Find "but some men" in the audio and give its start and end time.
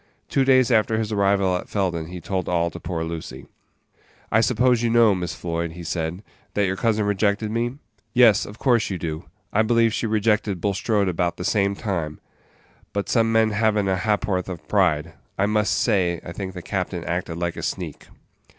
12.93-13.51